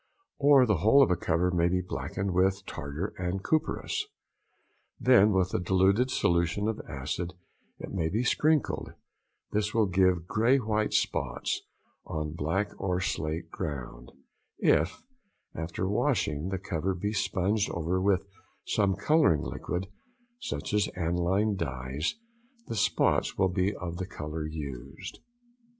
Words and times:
|108| 0.41 0.45
Or 0.47 0.65
the 0.65 0.77
whole 0.77 1.03
of 1.03 1.11
a 1.11 1.15
cover 1.15 1.51
may 1.51 1.67
be 1.67 1.79
blacked 1.79 2.17
with 2.17 2.65
tartar 2.65 3.13
and 3.19 3.43
copperas, 3.43 4.07
then 4.99 5.31
with 5.31 5.53
a 5.53 5.59
diluted 5.59 6.09
solution 6.09 6.67
of 6.67 6.81
acid 6.89 7.33
it 7.77 7.91
may 7.93 8.09
be 8.09 8.23
sprinkled, 8.23 8.93
this 9.51 9.75
will 9.75 9.85
give 9.85 10.25
grey 10.25 10.57
white 10.57 10.93
spots 10.93 11.61
on 12.03 12.31
black 12.33 12.71
or 12.81 12.99
slate 12.99 13.51
ground: 13.51 14.11
if, 14.57 15.03
after 15.53 15.87
washing, 15.87 16.47
the 16.49 16.57
cover 16.57 16.95
be 16.95 17.13
sponged 17.13 17.69
over 17.69 18.01
with 18.01 18.25
some 18.65 18.95
colouring 18.95 19.43
liquid, 19.43 19.85
such 20.39 20.73
as 20.73 20.87
analine 20.97 21.55
dyes, 21.55 22.15
the 22.65 22.75
spots 22.75 23.37
will 23.37 23.49
be 23.49 23.71
of 23.75 23.97
the 23.97 24.07
colour 24.07 24.47
used. 24.47 25.19